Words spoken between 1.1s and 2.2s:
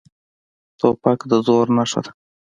د زور نښه ده.